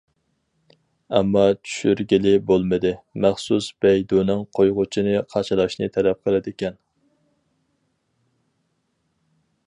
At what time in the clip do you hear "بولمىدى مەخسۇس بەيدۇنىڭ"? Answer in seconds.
2.47-4.41